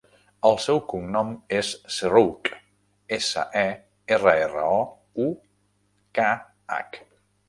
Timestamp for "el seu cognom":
0.49-1.33